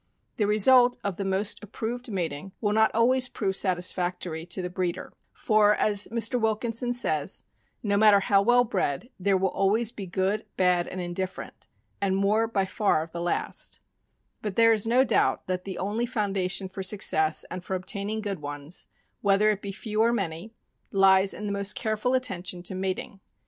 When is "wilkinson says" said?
6.41-7.43